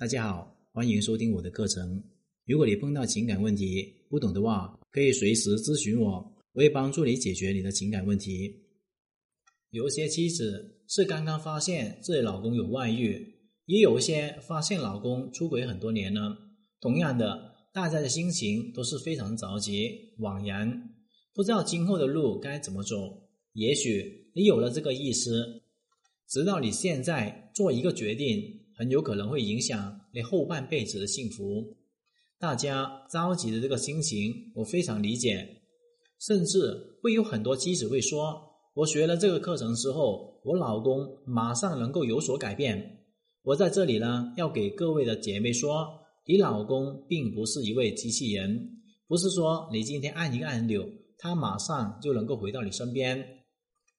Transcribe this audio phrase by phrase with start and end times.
[0.00, 2.02] 大家好，欢迎收听我的课程。
[2.46, 6.12] 如果你碰到情感问题不懂的话，可以随时咨询我，
[6.54, 8.50] 我会帮助你解决你的情感问题。
[9.68, 13.34] 有些妻子是刚刚发现自己老公有外遇，
[13.66, 16.34] 也有一些发现老公出轨很多年了。
[16.80, 20.94] 同样的，大家的心情都是非常着急、惘然，
[21.34, 23.28] 不知道今后的路该怎么走。
[23.52, 25.60] 也许你有了这个意识，
[26.26, 31.76] 直到你现在做一个决定，很有可能会影响你后半辈子的幸福。
[32.38, 35.60] 大家着急的这个心情，我非常理解。
[36.18, 38.40] 甚至会有很多妻子会说
[38.72, 43.04] ：“我学了这个课程之后，我老公马上能够有所改变。”
[43.44, 45.86] 我在这里呢，要给各位的姐妹说，
[46.26, 50.88] 你老公并不是一位机器人，不是说你今天按一个按钮，
[51.18, 53.22] 他马上就能够回到你身边。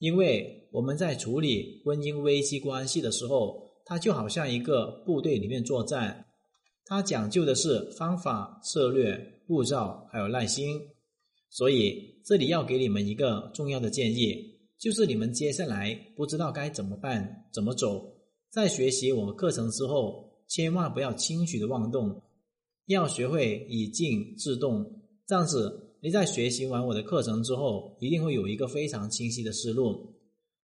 [0.00, 6.26] 因为我们在处理婚姻危机关系的时候，它就好像一个部队里面作战，
[6.86, 10.80] 它讲究的是方法、策略、步骤，还有耐心。
[11.50, 14.34] 所以这里要给你们一个重要的建议，
[14.78, 18.02] 就是你们接下来不知道该怎么办、怎么走，
[18.50, 22.22] 在学习我课程之后，千万不要轻举的妄动，
[22.86, 24.84] 要学会以静制动，
[25.26, 25.80] 这样子。
[26.02, 30.14] 你在学习完我的课程之后，一定会有一个非常清晰的思路。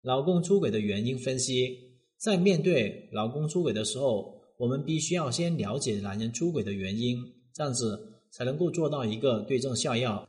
[0.03, 1.88] 老公出轨的原因分析，
[2.19, 7.17] 在面对老公出轨的时候，我们必须要先了解男人出轨的原因，
[7.55, 10.29] 这样子才能够做到一个对症下药，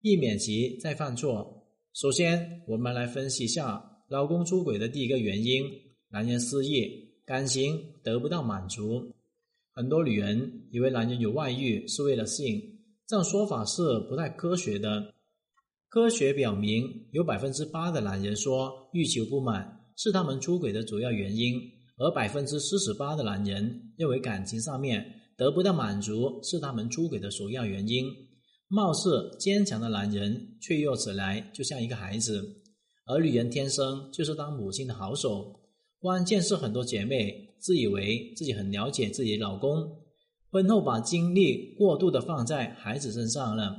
[0.00, 1.66] 避免其再犯错。
[1.92, 5.64] 首先，我们来分析一下老公出轨的第一个原因：
[6.10, 9.12] 男人失忆，感情得不到满足。
[9.72, 12.62] 很多女人以为男人有外遇是为了性。
[13.08, 15.12] 这样说法是不太科学的。
[15.88, 21.60] 科学表明，有百分之八的男人说欲求不满是他们出轨的主要原因，
[21.96, 25.04] 而百分之四十八的男人认为感情上面
[25.36, 28.04] 得不到满足是他们出轨的首要原因。
[28.68, 32.42] 貌似坚强的男人，脆弱起来就像一个孩子，
[33.06, 35.60] 而女人天生就是当母亲的好手。
[35.98, 39.88] 关键是很多姐妹自以为自己很了解自己老公。
[40.50, 43.76] 婚后把精力过度的放在孩子身上了，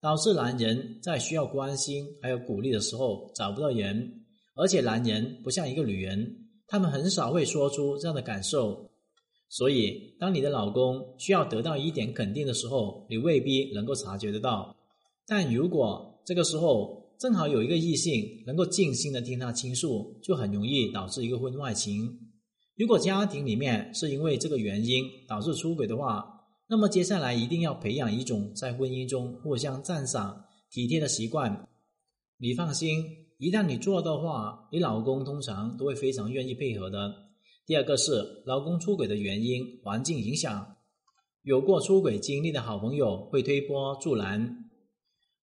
[0.00, 4.25] 导致男人在需要关心还有鼓励的时候找不到人，
[4.56, 8.90] 而且男人不像一个女人，他们很少会说出这样的感受。
[9.48, 14.74] 所以，当你的老公需要得到一点肯定的时候，你未必能够察觉得到。
[15.24, 22.18] 但如果这个时候正好有一个异性能够静心的听他倾诉，就很容易导致一个婚外情。
[22.76, 26.24] 如果家庭里面是因为这个原因导致出轨的话，
[26.68, 31.68] 那么接下来一定要培养一种在婚姻中互相赞赏、体贴的习惯。
[32.38, 33.04] 你放心，
[33.38, 37.12] 一旦你做的话，你老公通常都会非常愿意配合的。
[37.66, 40.76] 第二个是老公出轨的原因，环境影响。
[41.42, 44.70] 有过出轨经历的好朋友会推波助澜。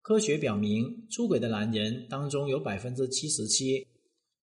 [0.01, 3.87] 科学表明，出轨的男人当中有百分之七十七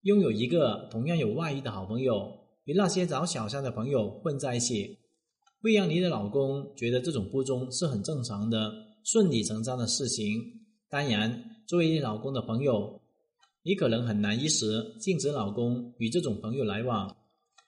[0.04, 2.38] 拥有一个同样有外遇的好朋友。
[2.66, 5.00] 与那些找小三的朋友混在一起，
[5.60, 8.72] 会让你的老公觉得这种不忠是很正常的、
[9.04, 10.40] 顺理成章的事情。
[10.88, 12.99] 当然，作为你老公的朋友，
[13.70, 17.16] 你可能很难一时禁止老公与这种朋友来往，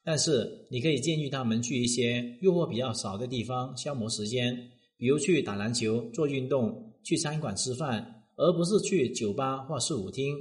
[0.03, 4.51] 但是你可以建议他们去一些诱惑比较少的地方消磨时间，
[4.97, 10.35] 比如去打篮球、做运动、去餐馆吃饭，而不是去酒吧或是舞厅。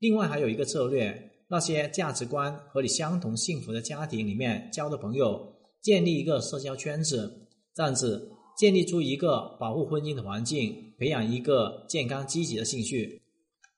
[0.00, 1.30] 另外，还有一个策略。
[1.48, 7.46] 那些价值观和你相同、幸福的家庭里面交的朋友，建立一个社交圈子，
[7.76, 8.28] 这样子
[8.58, 13.22] 建立出一个保护婚姻的环境，培养一个健康积极的兴趣。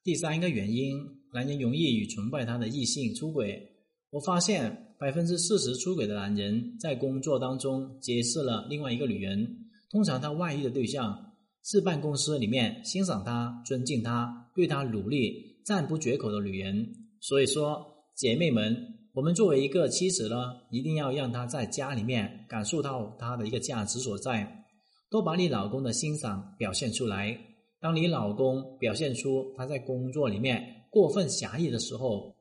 [0.03, 0.97] 第三个原因，
[1.33, 3.71] 男人容易与崇拜他的异性出轨。
[4.11, 9.47] 我发现百分之四十出轨的男人在工作当中结识了另外一个女人，
[9.91, 16.95] 通常他外遇的对象是办公室里面欣赏他、尊敬他、对他努力赞不绝口的女人。
[17.21, 17.85] 所以说，
[18.17, 18.77] 姐妹们，
[19.13, 20.37] 我们作为一个妻子呢，
[20.71, 24.65] 一定要让他在家里面感受到他的一个价值所在，
[25.11, 27.39] 多把你老公的欣赏表现出来。
[27.81, 32.35] 当你老公表现出他在工作里面过分狭义的时候，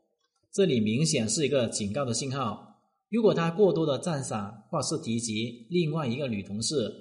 [0.51, 2.81] 这里明显是一个警告的信号。
[3.09, 6.91] 如果他过多的赞赏或是提及另外一个女同事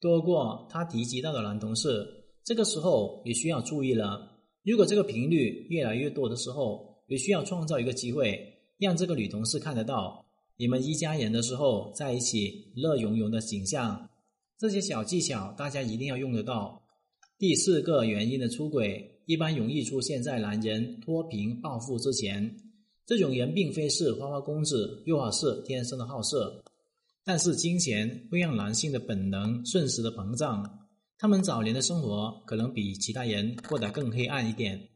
[0.00, 2.04] 多过他提及到的男同事，
[2.42, 4.30] 这个时候你需要注意了。
[4.64, 8.36] 如果这个频率越来越多的时候，你需要创造一个机会，
[8.78, 10.24] 让这个女同事看得到
[10.56, 14.08] 你们一家人的时候在一起乐融融的景象。
[14.58, 16.81] 这些小技巧大家一定要用得到。
[17.42, 22.56] 第四个原因的出轨，一般容易出现在男人脱贫暴富之前。
[23.04, 26.62] 这种人并非是花花公子，又或是天生的好色。
[27.24, 30.86] 但是金钱会让男性的本能瞬时的膨胀。
[31.18, 34.90] 他们早年的生活可能比其他人过得更黑暗一点，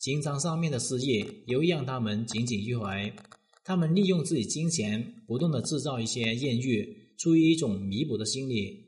[0.00, 3.14] 情商上面的失意也会让他们紧紧于怀。
[3.62, 8.85] 他们利用自己金钱，不断的制造一些艳遇，出于一种弥补的心理。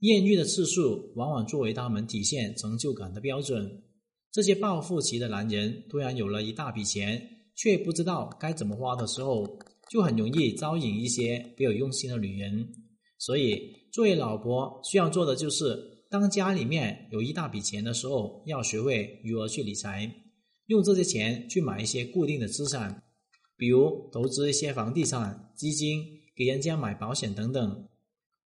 [0.00, 3.82] 艳遇的次数往往作为他们体现成就感的标准。
[4.30, 9.58] 这些暴富期的男人突然有了一大笔钱，却不知道该怎么花的时候，
[9.90, 12.68] 就很容易招引一些别有用心的女人。
[13.18, 13.60] 所以，
[13.92, 15.94] 作为老婆需要做的就是。
[16.10, 20.10] 当家里面有一大笔钱的时候，要学会如何去理财，
[20.68, 23.02] 用这些钱去买一些固定的资产，
[23.58, 26.02] 比如投资一些房地产、基金，
[26.34, 27.86] 给人家买保险等等。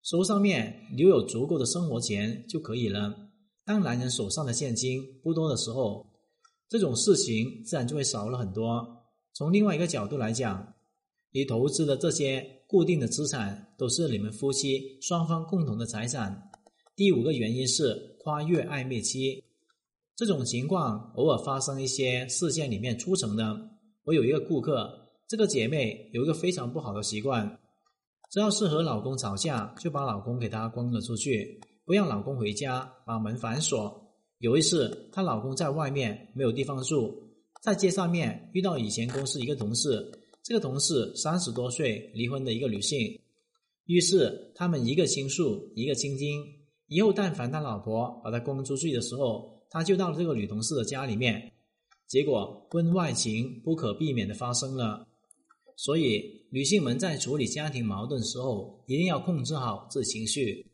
[0.08, 3.14] 手上面留有足够的生活钱就可以了。
[3.62, 6.06] 当男人手上的现金不多的时候，
[6.66, 9.05] 这种事情自然就会少了很多。
[9.34, 10.72] 从另外一个角度来讲，
[11.31, 16.50] 你投资的这些固定的资产都是你们夫妻双方共同的财产。
[16.96, 19.44] 第五个原因是跨越暧昧期，
[20.16, 23.55] 这种情况偶尔发生一些事件里面促成的。
[24.05, 24.90] 我有一个顾客，
[25.28, 27.60] 这个姐妹有一个非常不好的习惯，
[28.31, 34.07] 只要是和老公吵架，就把老公给她关了出去，不让老公回家，把门反锁。
[34.39, 37.15] 有一次，她老公在外面没有地方住，
[37.63, 40.07] 在街上面遇到以前公司一个同事，
[40.43, 43.19] 这个同事三十多岁，离婚的一个女性，
[43.87, 46.43] 于是他们一个倾诉，一个倾听。
[46.87, 51.53] 以后，但凡他老婆把他关出去的时候，他就到这个女同事的家里面，
[52.07, 55.07] 结果婚外情不可避免的发生了。
[55.77, 60.65] 所以，女性们在处理家庭矛盾时候，一定要控制好自己情绪，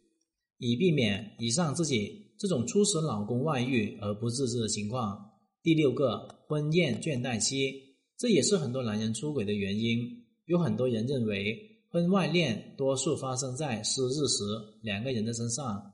[0.59, 5.33] 以避免以上自己这种促使老公外遇而不自知的情况。
[5.63, 7.73] 第六个，婚宴倦怠期，
[8.17, 9.99] 这也是很多男人出轨的原因。
[10.45, 11.57] 有很多人认为，
[11.91, 14.45] 婚外恋多数发生在失日时
[14.83, 15.93] 两个人的身上。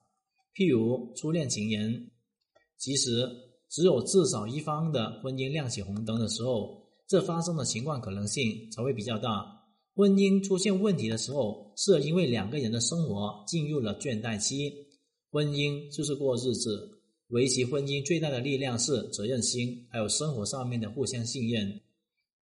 [0.54, 2.10] 譬如初恋情人，
[2.76, 3.26] 其实
[3.70, 9.59] 只有至少一方的婚姻亮起红灯的时候，这发生的情况可能性才会比较大。
[9.94, 14.72] 婚姻出现问题的时候，是因为两个人的生活进入了倦怠期。
[15.30, 21.80] 婚姻就是过日子，维系婚姻最大的力量是责任心，还有生活上面的互相信任。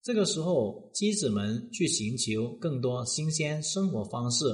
[0.03, 4.45] 这个时候，妻子们去寻求更多新鲜生活方式，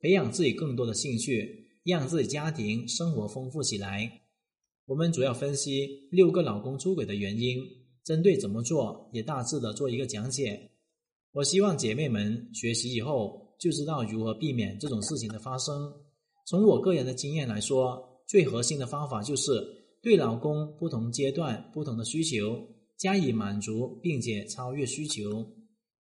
[0.00, 1.62] 培养自己更多的兴趣。
[1.84, 4.22] 让自己家庭生活丰富起来。
[4.86, 7.58] 我们主要分析六个老公出轨的原因，
[8.02, 10.70] 针对怎么做也大致的做一个讲解。
[11.34, 15.92] 我希望姐妹们学习以后就知道如何避免这种事情的发生。
[16.46, 19.50] 从我个人的经验来说，最核心的方法就是
[20.00, 22.64] 对老公不同阶段不同的需求
[22.96, 25.44] 加以满足，并且超越需求。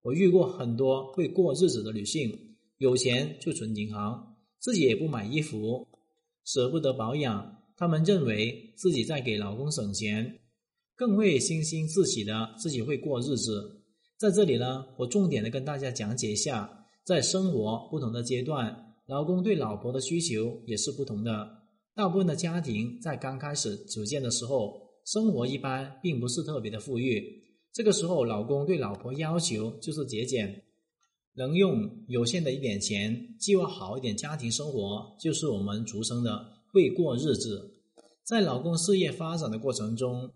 [0.03, 2.31] 我遇过很多会过日子的女性，
[2.77, 4.35] 有钱就存银行。
[4.59, 5.87] 自己也不买衣服，
[6.45, 7.57] 舍不得保养。
[7.75, 10.41] 他们认为自己在给老公省钱，
[10.95, 13.82] 更会惺惺自喜的自己会过日子。
[14.23, 18.73] 在这里呢，我重点的跟大家讲解一下，在生活不同的阶段，
[19.05, 21.45] 老公对老婆的需求也是不同的。
[21.93, 27.21] 大部分的家庭在刚开始组建的时候，生活一般并不是特别的富裕，
[27.73, 30.63] 这个时候老公对老婆要求就是节俭。
[31.35, 37.73] 能用有限的一点钱计划好一点家庭生活，就是我们俗称的会过日子。
[38.23, 40.31] 在老公事业发展的过程中，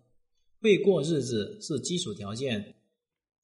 [0.59, 2.73] 会过日子是基础条件。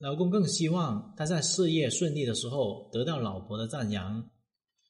[0.04, 4.30] 老公更希望他在事业顺利的时候得到老婆的赞扬，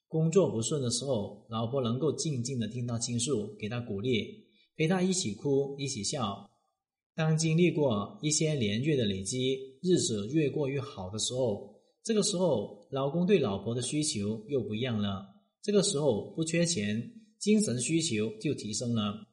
[0.07, 4.43] 工作不顺的时候，老婆能够静静的听他倾诉，给他鼓励，
[4.75, 6.49] 陪他一起哭，一起笑。
[7.13, 11.71] 当经历过一些年月的累积，日子越过越好的时候。
[12.03, 15.27] 这个时候，老公对老婆的需求又不一样了。
[15.61, 16.99] 这个时候不缺钱，
[17.37, 19.27] 精神需求就提升了。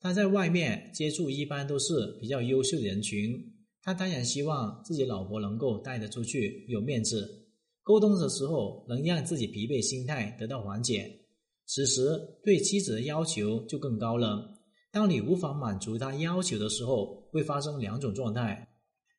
[0.00, 3.38] 他在外面接触一般都是比较优秀的人群，
[3.82, 7.46] 他当然希望自己老婆能够带得出去，有面子。
[7.82, 11.20] 沟通的时候能让自己疲惫心态得到缓解。
[11.64, 14.54] 此时对妻子的要求就更高了。
[14.90, 18.68] 当你无法满足他要求的时候，会发生两种状态，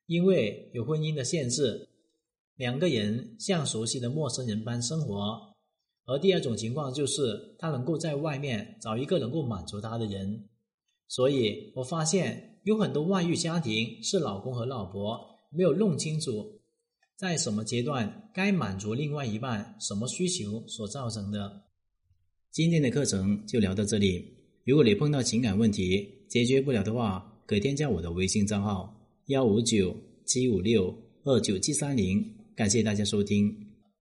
[0.07, 1.89] 因为有婚姻的限制。
[2.55, 5.55] 两个人像熟悉的陌生人般生活，
[6.05, 10.49] 而第二种情况就是他能够在外面找一个能够满足他的人。
[11.07, 15.19] 所以我发现有很多外遇家庭是老公和老婆
[15.51, 16.59] 没有弄清楚
[17.15, 21.63] 在什么阶段该满足另外一半什么需求所造成的。
[22.51, 24.37] 今天的课程就聊到这里。
[24.65, 28.93] 如果你碰到情感问题解决不了的话，可添加我的微信账号：
[29.27, 32.23] 幺五九七五六二九七三零。
[32.55, 33.68] 感谢大家收听。